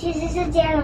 [0.00, 0.82] 其实是接龙。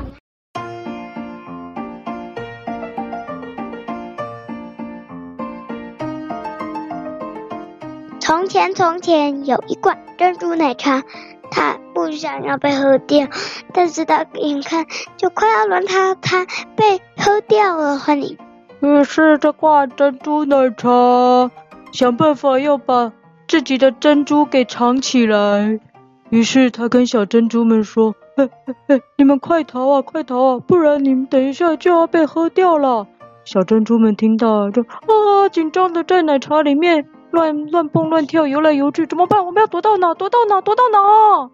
[8.21, 11.03] 从前，从前有一罐珍珠奶茶，
[11.51, 13.27] 他不想要被喝掉，
[13.73, 14.85] 但是他眼看
[15.17, 16.45] 就快要轮到他
[16.77, 17.99] 被喝掉了。
[17.99, 18.37] 欢迎。
[18.81, 21.51] 于是这罐珍珠奶茶
[21.91, 23.15] 想办法要把
[23.49, 25.81] 自己的珍珠给藏起来。
[26.29, 33.07] 于是他跟小珍珠们说：“嘿嘿嘿，你们快逃啊，快逃啊，不然你们等一下就要被喝掉了。”
[33.47, 39.47] 小珍珠们听到就啊，紧张的在奶茶里面乱乱蹦乱跳，游来游去，怎么办？
[39.47, 40.13] 我们要躲到哪？
[40.13, 40.61] 躲到哪？
[40.61, 41.51] 躲到哪？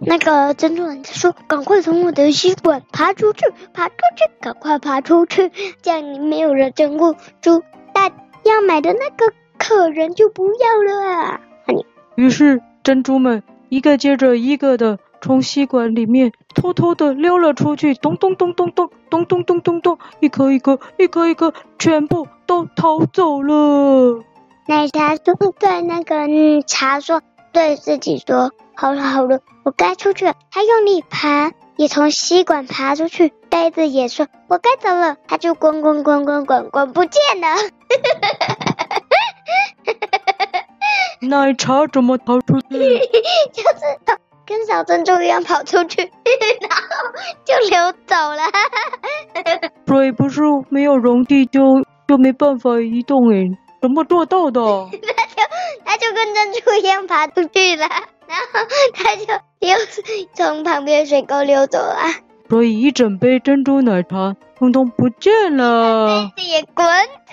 [0.00, 7.62] 那个珍珠人说：“赶快从我的吸管爬出去，爬出去，赶快爬出去，这样你没有了珍珠珠，
[7.94, 8.10] 但
[8.42, 11.40] 要买的那个客人就不要了啊！”
[12.16, 13.44] 于是珍珠们。
[13.68, 24.22] 一个接着一个的从吸管里面偷偷的溜了出去，咚咚咚咚咚咚咚咚咚咚，一颗一颗一颗一颗，全部都逃走了。
[24.66, 26.28] 奶茶说：“对那个
[26.66, 33.32] 茶说，对自己说，好了好了，我该出去了。”他用力爬，也从吸管爬出去。
[33.48, 37.46] 杯子也说：“我该走了。”他就滚滚滚滚滚滚不见了。
[41.22, 42.68] 奶茶怎么逃出去？
[43.52, 43.98] 就是
[44.46, 46.02] 跟小珍珠一样跑出去，
[46.60, 46.86] 然后
[47.44, 48.44] 就溜走了。
[49.86, 51.60] 所以不是没有溶剂就
[52.06, 53.44] 就没办法移动诶，
[53.82, 54.60] 怎么做到的？
[54.64, 55.42] 他就
[55.84, 57.86] 他就跟珍珠一样爬出去了，
[58.28, 58.60] 然后
[58.94, 59.24] 他就
[59.60, 59.76] 又
[60.34, 61.98] 从旁边水沟溜走了。
[62.48, 67.32] 所以一整杯珍珠奶茶通通不见了，杯子也滚走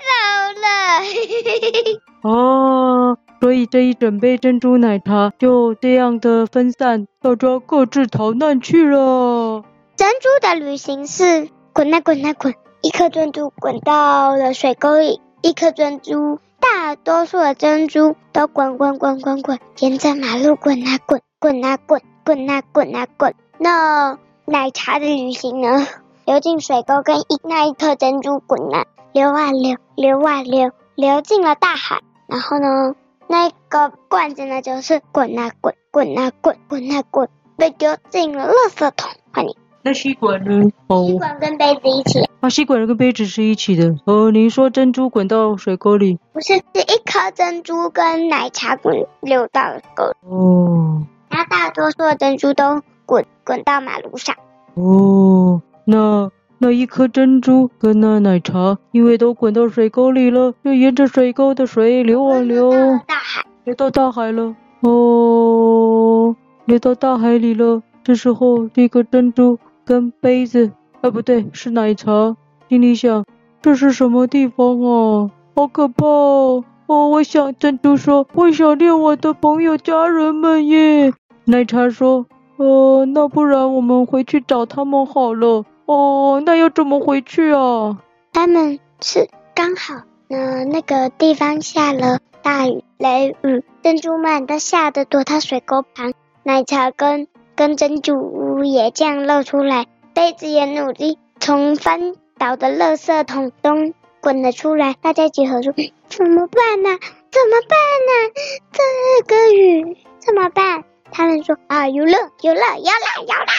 [0.62, 2.32] 了。
[2.32, 3.18] 哦。
[3.44, 9.66] 所以这一整杯珍珠奶茶就这样的分散，大家各自逃难去了。
[9.98, 23.36] 珍珠的旅行是滚啊滚啊滚，一颗珍珠滚到了水沟里，一颗珍珠，大多数的珍珠都滚滚滚滚滚，沿着马路滚啊滚，滚啊滚，滚啊滚啊滚。
[23.58, 25.86] 那奶茶的旅行呢？
[26.24, 32.00] 流进水沟，跟一那一颗珍珠滚啊流啊流，流啊流，流进了大海。
[32.26, 32.96] 然后呢？
[33.34, 37.28] 那个罐子呢，就是滚啊滚，滚啊滚，滚啊滚，
[37.58, 39.10] 被丢进了垃圾桶。
[39.34, 39.56] 欢迎。
[39.82, 40.70] 那吸管呢？
[40.86, 42.30] 哦，吸管跟杯子一起。
[42.42, 43.96] 啊，吸管跟杯子是一起的。
[44.06, 46.20] 哦，您说珍珠滚到水沟里？
[46.32, 50.30] 不是，是一颗珍珠跟奶茶滚流到了沟里。
[50.30, 51.04] 哦。
[51.28, 54.36] 然后大多数的珍珠都滚滚到马路上。
[54.76, 56.30] 哦，那。
[56.64, 64.56] 那一颗珍珠跟那奶茶，因为都滚到水沟里了，就沿着水沟的水流啊流，到大海，流到大海了。
[64.80, 67.84] 哦，流到大海里了。
[68.02, 70.72] 这时候，这个珍珠跟杯子，
[71.02, 72.38] 啊不对，是奶茶，
[72.70, 73.26] 心里想：
[73.62, 75.30] 这是什么地方啊？
[75.58, 76.64] 好可怕哦！
[76.88, 81.12] 哦，我想珍珠说，我想念我的朋友家人们耶。
[81.44, 82.26] 奶茶说：
[82.56, 85.66] 呃，那不然我们回去找他们好了。
[85.86, 87.98] 哦，那要怎么回去啊？
[88.32, 89.96] 他们是刚好，
[90.30, 105.74] 呃，那个地方下了大雨，雷雨，珍珠们都吓得躲到水沟旁，奶茶跟跟珍珠屋也这样露出来，杯子也努力从翻倒的垃圾桶中滚了出来，大家集合说，
[106.08, 106.98] 怎么办呢？
[107.30, 107.78] 怎么办
[108.08, 108.32] 呢？
[108.72, 110.86] 这个雨怎么办？
[111.12, 113.54] 他们说啊，有了，有了，有了，有了，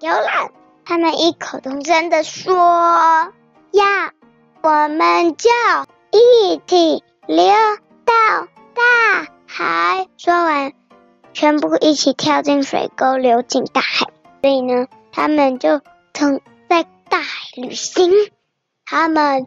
[0.00, 0.50] 有了，有了。
[0.86, 2.54] 他们异口同声地说
[3.72, 3.84] ：“要
[4.62, 5.50] 我们就
[6.10, 7.46] 一起流
[8.04, 10.72] 到大海。”说完，
[11.32, 14.06] 全部一起跳进水沟，流进大海。
[14.42, 15.80] 所以呢，他们就
[16.12, 18.12] 曾在大海旅行。
[18.84, 19.46] 他们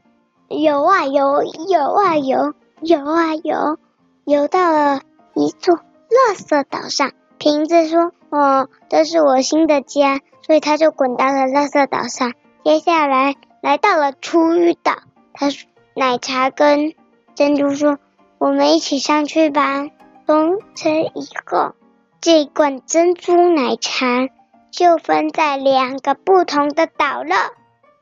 [0.50, 3.78] 游啊游，游啊游，游啊游，
[4.26, 5.02] 游到了
[5.36, 7.12] 一座垃圾岛上。
[7.38, 12.34] 瓶子说：“哦，这是我新的家。”所以他就滚到了垃圾岛上。
[12.64, 14.94] 接下来来到了厨余岛，
[15.34, 15.48] 他
[15.94, 16.94] ：“奶茶跟
[17.36, 17.98] 珍珠说，
[18.38, 19.88] 我们一起上去吧。”
[20.26, 21.74] 从此以后，
[22.22, 24.30] 这罐珍珠奶茶
[24.72, 27.36] 就分在两个不同的岛了。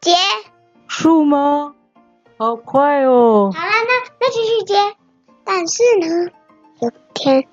[0.02, 0.14] 接
[0.88, 1.74] 树吗？
[2.38, 3.52] 好快哦！
[3.56, 4.76] 好了，那那继续接。
[5.44, 6.32] 但是呢，
[6.80, 7.46] 有天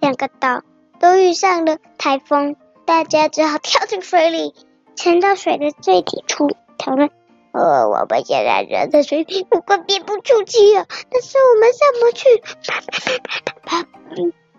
[0.00, 0.62] 两个岛
[1.00, 2.56] 都遇上了台风。
[2.84, 4.54] 大家只好跳进水里，
[4.96, 7.10] 潜到水的最底处讨论。
[7.52, 10.86] 呃，我们现在人在水里，不过憋不出气了。
[11.10, 13.88] 但是我们上不去，啪啪啪啪啪啪。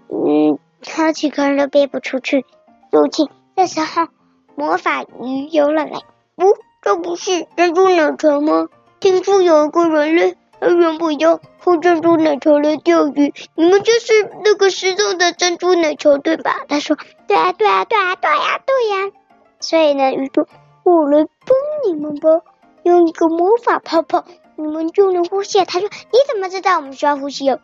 [0.09, 2.45] 嗯，好几个人都憋不出去，
[2.91, 3.29] 出气。
[3.55, 4.07] 这时候，
[4.55, 5.97] 魔法鱼游了来。
[6.35, 8.67] 哦，这不是珍珠奶茶吗？
[8.99, 13.33] 听说有一个人类，他原本要喝珍珠奶茶来钓鱼。
[13.55, 14.13] 你们就是
[14.43, 16.61] 那个失踪的珍珠奶茶对吧？
[16.67, 16.97] 他说：
[17.27, 19.11] 对啊，对啊，对啊，对呀，对呀。
[19.59, 20.47] 所以呢，鱼说：
[20.83, 22.29] 我来帮你们吧，
[22.83, 24.25] 用一个魔法泡泡，
[24.55, 25.63] 你们就能呼吸。
[25.65, 27.59] 他说：你怎么知道我们需要呼吸哦？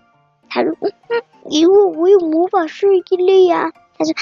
[0.49, 3.71] 他说：嗯嗯，因为我有魔法适应力呀。
[3.97, 4.13] 他说：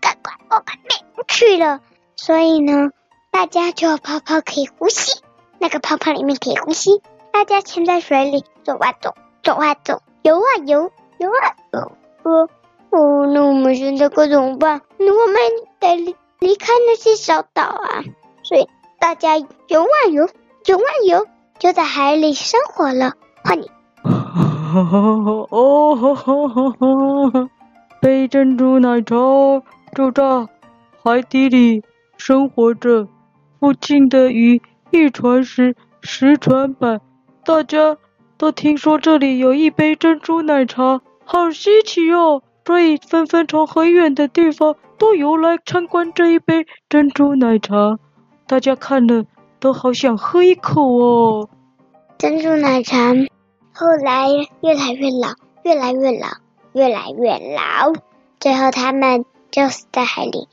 [0.00, 1.80] 赶快，我快没去了。
[2.14, 2.90] 所以呢，
[3.30, 5.22] 大家就有泡泡可以呼吸。
[5.58, 7.02] 那个泡泡里面可以呼吸，
[7.32, 11.80] 大家潜在水里走啊走，走啊走，游啊游，游啊游。
[12.24, 12.48] 哦
[12.90, 14.80] 哦，那我们现在该怎么办？
[14.98, 15.36] 那我们
[15.78, 18.02] 得离离开那些小岛啊。
[18.42, 20.28] 所以大家游啊游，
[20.66, 21.26] 游啊游，
[21.58, 23.12] 就在海里生活了。
[23.44, 23.70] 换你。
[25.50, 25.96] 哦，
[28.00, 29.16] 杯珍珠奶茶
[29.94, 30.46] 就在
[31.02, 31.82] 海底里
[32.16, 33.08] 生活着，
[33.60, 34.60] 附近的鱼。
[34.90, 36.98] 一传十，十传百，
[37.48, 37.96] 大家
[38.36, 47.98] 都听说这里有一杯珍珠奶茶，好稀奇哦，所以纷纷从很远的地方都游来参观这一杯珍珠奶茶。
[48.46, 49.24] 大家看了
[49.60, 51.48] 都好想喝一口哦。
[52.18, 53.14] 珍珠奶茶
[53.72, 54.28] 后来
[54.60, 56.28] 越来越老，越来越老，
[56.74, 57.94] 越来越老，
[58.38, 60.48] 最后他们就死在海里。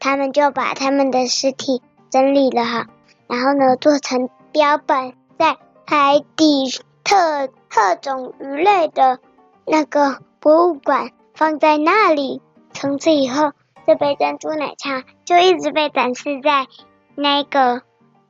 [0.00, 2.86] 他们就把他们的尸体整理了哈。
[3.26, 5.58] 然后呢，做成标本，在
[5.90, 6.66] 海底
[7.02, 9.20] 特特种鱼类的
[9.64, 12.42] 那个博物馆放在那里。
[12.74, 13.52] 从此以后，
[13.86, 16.66] 这杯珍珠奶茶就一直被展示在
[17.14, 17.80] 那个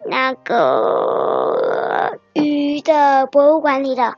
[0.09, 4.15] 那个鱼的博物馆里了。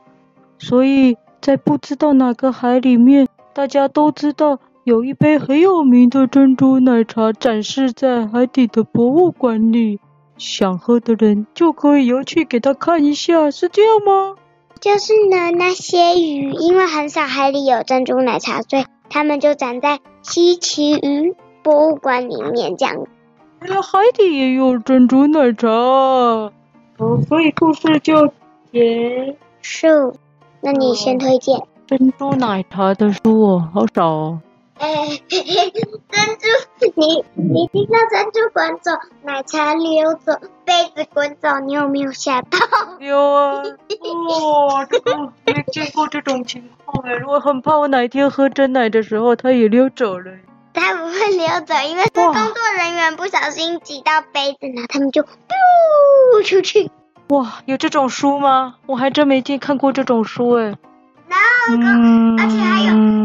[0.59, 9.99] 所以在不知道哪个海里面，大家都知道有一杯很有名的珍珠奶茶展示在海底的博物馆里。
[10.41, 14.35] 想喝的人就可以游去给他看一下，是这样吗？
[14.79, 23.05] 就是呢，那些鱼因为很少海里有珍珠奶茶，所以它们就长在稀奇鱼博物馆里面这样。
[23.61, 26.51] 原来海底也有珍珠奶茶，哦，
[27.29, 28.33] 所以故事就
[28.71, 29.87] 结束。
[30.61, 34.39] 那你先推荐珍珠奶茶的书哦，好少哦。
[34.81, 35.39] 哎，珍
[36.39, 36.47] 珠，
[36.95, 38.89] 你你听到珍珠滚走，
[39.21, 40.33] 奶茶溜走，
[40.65, 42.57] 杯子滚走，你有没有吓到？
[42.99, 50.31] 有啊，哇，这个没见过这种情况哎，我很怕我哪一天喝真奶的时候，它也溜走了。
[50.73, 56.89] 它不会溜走，因为是工作人员不小心挤到杯子呢，他们就丢出去。
[57.27, 58.77] 哇，有这种书吗？
[58.87, 60.73] 我还真没见看过这种书哎。
[61.27, 63.20] 那个，嗯、而且还有。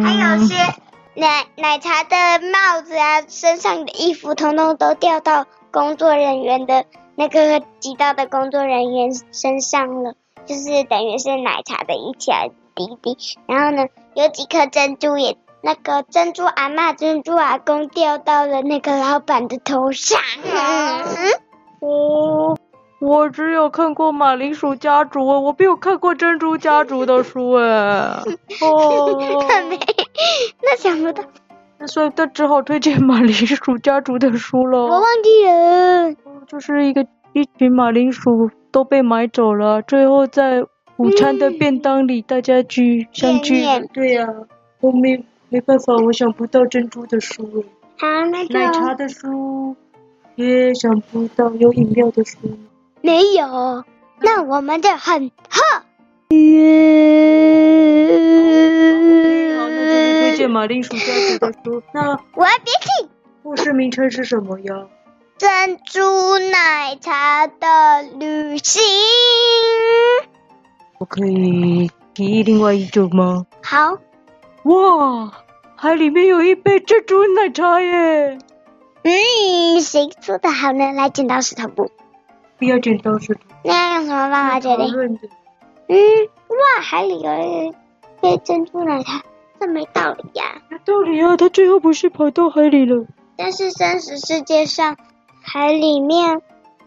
[1.19, 2.17] 奶奶茶的
[2.53, 6.85] 帽子啊，身上的衣服，统统都掉到工作人员的
[7.15, 10.13] 那个挤到的工作人员身上了，
[10.45, 12.35] 就是等于是奶茶的一小
[12.75, 13.17] 滴滴。
[13.47, 20.21] 然后呢，有几颗珍珠也，那个珍珠阿嬷、珍珠阿公掉到了那个老板的头上。
[20.45, 21.33] 嗯
[21.81, 22.59] 哦。
[22.99, 27.65] 我只有看过马铃薯家族，我没有看过珍珠家族的书哎。
[28.63, 29.79] 哦，看没，
[30.63, 31.23] 那想不到，
[31.79, 34.81] 那所以他只好推荐马铃薯家族的书了。
[34.81, 36.15] 我忘记了，
[36.47, 40.63] 就是一个一群马铃薯都被买走了，最后在
[40.97, 43.63] 午餐的便当里大家聚相聚。
[43.93, 44.33] 对呀、啊，
[44.81, 47.65] 我没没办法，我想不到珍珠的书。
[47.99, 49.77] 好，那个奶茶的书
[50.35, 52.39] 也想不到，有饮料的书。
[53.03, 53.85] 没有，
[54.21, 55.33] 那我们就很喝。
[55.51, 55.85] 好，
[60.57, 61.83] 马铃薯家族的书。
[61.93, 63.11] 那我要别听。
[63.43, 64.87] 故事名称是什么呀？
[65.37, 68.83] 珍珠奶茶的旅行。
[70.99, 73.45] 我可以提另外一种吗？
[73.63, 73.99] 好。
[74.63, 75.31] 哇，
[75.77, 78.39] 海里面有一杯珍珠奶茶耶！
[79.03, 80.91] 嗯，谁做的好呢？
[80.93, 81.91] 来，剪刀石头布。
[82.59, 83.41] 不要剪刀石头。
[83.63, 85.19] 那要用什么办法决定？
[85.89, 85.97] 嗯，
[86.49, 87.75] 哇，海里有一
[88.23, 89.23] 杯珍珠奶茶，
[89.59, 90.61] 这没道理呀。
[90.71, 93.07] 有道理啊，他最后不是跑到海里了？
[93.37, 94.97] 但是真实世界上，
[95.43, 96.41] 海里面，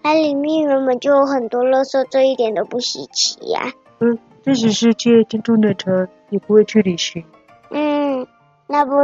[0.04, 3.72] 海里面原本就有很多垃圾，这一点都不稀奇呀。
[4.00, 5.92] 嗯，真实世界珍珠奶茶
[6.30, 7.24] 也不会去旅行。
[7.72, 8.26] 嗯，
[8.68, 8.96] 那不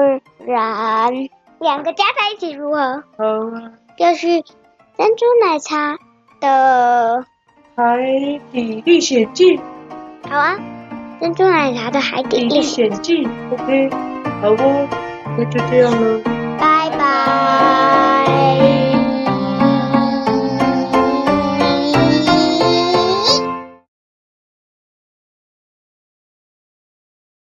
[0.45, 1.11] 然
[1.59, 3.03] 两个加在一起如何？
[3.17, 3.71] 好啊。
[3.97, 4.27] 就是
[4.97, 5.97] 珍珠奶茶。
[6.41, 7.25] 的
[7.77, 7.97] 海
[8.51, 9.57] 底历险记，
[10.29, 10.59] 好啊！
[11.25, 13.89] 珍珠奶茶的海底历险记，OK，
[14.43, 14.87] 好不、哦？
[15.35, 16.19] 那就这样了，
[16.59, 17.34] 拜拜。